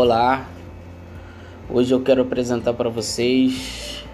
Olá, 0.00 0.46
hoje 1.68 1.92
eu 1.92 2.00
quero 2.00 2.22
apresentar 2.22 2.72
para 2.72 2.88
vocês 2.88 4.04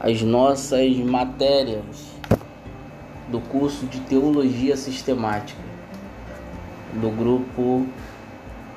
as 0.00 0.22
nossas 0.22 0.96
matérias 0.96 2.14
do 3.28 3.38
curso 3.38 3.84
de 3.84 4.00
Teologia 4.00 4.78
Sistemática 4.78 5.60
do 6.94 7.10
grupo 7.10 7.86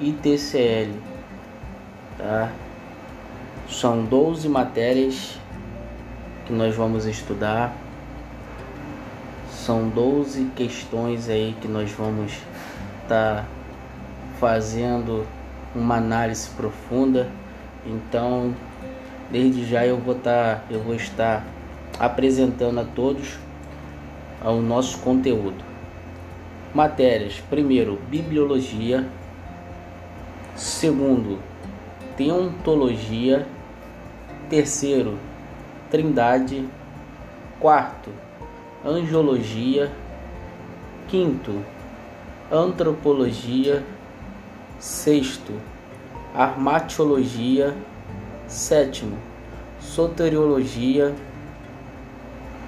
ITCL. 0.02 1.00
Tá? 2.18 2.52
São 3.70 4.04
12 4.04 4.50
matérias 4.50 5.40
que 6.46 6.52
nós 6.52 6.76
vamos 6.76 7.06
estudar. 7.06 7.74
São 9.50 9.88
12 9.88 10.52
questões 10.58 11.30
aí 11.30 11.56
que 11.62 11.70
nós 11.70 11.90
vamos 11.92 12.34
estar 12.34 13.44
tá 13.44 13.46
fazendo 14.42 15.26
uma 15.76 15.98
análise 15.98 16.50
profunda. 16.52 17.30
Então, 17.86 18.54
desde 19.32 19.66
já 19.66 19.86
eu 19.86 19.98
vou 19.98 20.16
estar, 20.16 20.56
tá, 20.58 20.64
eu 20.70 20.80
vou 20.82 20.96
estar 20.96 21.46
apresentando 22.00 22.80
a 22.80 22.84
todos 22.84 23.38
o 24.42 24.62
nosso 24.62 25.00
conteúdo. 25.00 25.64
Matérias: 26.74 27.42
primeiro, 27.50 28.00
bibliologia. 28.10 29.08
Segundo, 30.56 31.40
teontologia. 32.18 33.46
Terceiro, 34.50 35.18
trindade. 35.90 36.68
Quarto, 37.60 38.10
angiologia. 38.86 39.92
Quinto, 41.08 41.64
antropologia. 42.52 43.84
Sexto, 44.84 45.54
armatiologia. 46.36 47.74
Sétimo, 48.50 49.18
soteriologia. 49.80 51.16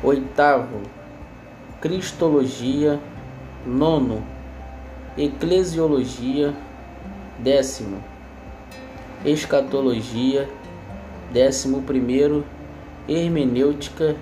Oitavo, 0.01 0.83
cristologia. 1.81 3.01
Nono, 3.65 4.23
eclesiologia. 5.17 6.55
Décimo, 7.37 8.01
escatologia. 9.25 10.47
Décimo 11.33 11.81
primeiro, 11.81 12.45
hermenêutica. 13.09 14.15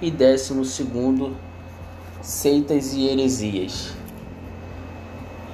E 0.00 0.12
décimo 0.12 0.64
segundo, 0.64 1.36
seitas 2.22 2.94
e 2.94 3.08
heresias. 3.08 4.05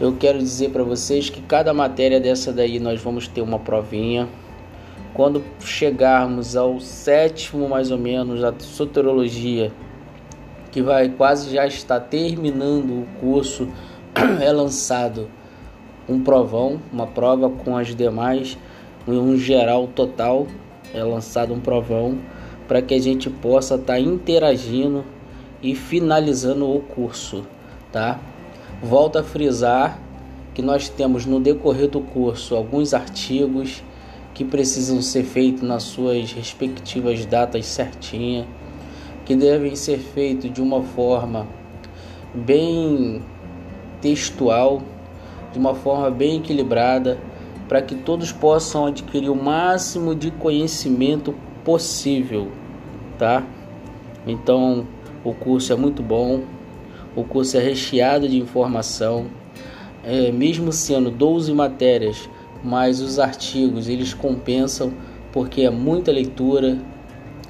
Eu 0.01 0.17
quero 0.17 0.39
dizer 0.39 0.71
para 0.71 0.83
vocês 0.83 1.29
que 1.29 1.43
cada 1.43 1.73
matéria 1.75 2.19
dessa 2.19 2.53
daí 2.53 2.81
nós 2.81 3.01
vamos 3.01 3.29
ter 3.29 3.43
uma 3.43 3.59
provinha. 3.59 4.29
Quando 5.13 5.45
chegarmos 5.61 6.57
ao 6.57 6.81
sétimo, 6.81 7.69
mais 7.69 7.91
ou 7.91 7.99
menos, 7.99 8.41
da 8.41 8.55
soterologia, 8.59 9.71
que 10.71 10.81
vai 10.81 11.11
quase 11.11 11.51
já 11.51 11.67
estar 11.67 12.01
terminando 12.01 13.03
o 13.03 13.07
curso, 13.21 13.69
é 14.41 14.51
lançado 14.51 15.29
um 16.09 16.21
provão, 16.21 16.81
uma 16.91 17.07
prova 17.07 17.51
com 17.51 17.77
as 17.77 17.95
demais, 17.95 18.57
um 19.07 19.37
geral 19.37 19.87
total, 19.89 20.47
é 20.95 21.05
lançado 21.05 21.53
um 21.53 21.61
provão 21.61 22.19
para 22.67 22.81
que 22.81 22.95
a 22.95 23.01
gente 23.01 23.29
possa 23.29 23.75
estar 23.75 23.95
tá 23.95 24.01
interagindo 24.01 25.05
e 25.63 25.75
finalizando 25.75 26.75
o 26.75 26.81
curso, 26.81 27.47
tá? 27.93 28.19
Volto 28.83 29.17
a 29.17 29.23
frisar 29.23 29.97
que 30.53 30.61
nós 30.61 30.89
temos 30.89 31.25
no 31.25 31.39
decorrer 31.39 31.89
do 31.89 32.01
curso 32.01 32.57
alguns 32.57 32.93
artigos 32.93 33.81
que 34.35 34.45
precisam 34.45 35.01
ser 35.01 35.23
feitos 35.23 35.63
nas 35.63 35.85
suas 35.85 36.33
respectivas 36.33 37.25
datas 37.25 37.65
certinha, 37.67 38.45
que 39.25 39.37
devem 39.37 39.77
ser 39.77 39.99
feitos 39.99 40.53
de 40.53 40.61
uma 40.61 40.83
forma 40.83 41.47
bem 42.35 43.23
textual, 44.01 44.83
de 45.53 45.61
uma 45.61 45.77
forma 45.77 46.11
bem 46.11 46.39
equilibrada, 46.39 47.21
para 47.69 47.81
que 47.83 47.95
todos 47.95 48.33
possam 48.33 48.87
adquirir 48.87 49.31
o 49.31 49.37
máximo 49.37 50.13
de 50.13 50.33
conhecimento 50.33 51.33
possível, 51.65 52.49
tá? 53.17 53.45
Então, 54.27 54.89
o 55.23 55.33
curso 55.33 55.73
é 55.73 55.77
muito 55.77 56.03
bom, 56.03 56.41
o 57.15 57.25
curso 57.25 57.57
é 57.57 57.61
recheado 57.61 58.29
de 58.29 58.39
informação, 58.39 59.27
é, 60.05 60.33
mesmo 60.33 60.73
sendo 60.73 61.11
12 61.11 61.53
matérias, 61.53 62.29
mas 62.65 63.01
os 63.01 63.19
artigos 63.19 63.89
eles 63.89 64.15
compensam 64.15 64.93
porque 65.33 65.63
é 65.63 65.71
muita 65.71 66.13
leitura, 66.13 66.79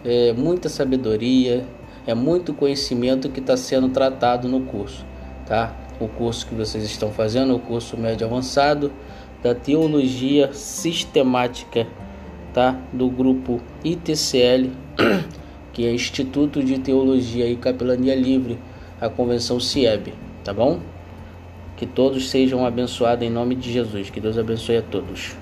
é 0.05 0.33
muita 0.33 0.69
sabedoria, 0.69 1.65
é 2.07 2.15
muito 2.15 2.53
conhecimento 2.53 3.29
que 3.29 3.41
está 3.41 3.57
sendo 3.57 3.89
tratado 3.89 4.49
no 4.49 4.63
curso, 4.63 5.05
tá? 5.47 5.77
O 6.01 6.09
curso 6.09 6.47
que 6.47 6.55
vocês 6.55 6.83
estão 6.85 7.11
fazendo, 7.11 7.55
o 7.55 7.59
curso 7.59 7.97
médio 7.97 8.27
avançado 8.27 8.93
da 9.43 9.55
teologia 9.55 10.53
sistemática, 10.53 11.87
tá? 12.53 12.77
Do 12.93 13.09
grupo 13.09 13.61
ITCL, 13.85 14.71
que 15.73 15.87
é 15.87 15.93
Instituto 15.93 16.63
de 16.63 16.79
Teologia 16.79 17.47
e 17.47 17.57
Capelania 17.57 18.15
Livre 18.15 18.59
a 19.03 19.11
convenção 19.11 19.59
CIEB, 19.59 20.15
tá 20.45 20.55
bom? 20.55 20.79
Que 21.77 21.85
todos 21.85 22.31
sejam 22.31 22.65
abençoados 22.65 23.27
em 23.27 23.31
nome 23.31 23.57
de 23.57 23.73
Jesus. 23.73 24.09
Que 24.09 24.21
Deus 24.21 24.39
abençoe 24.39 24.77
a 24.77 24.83
todos. 24.83 25.37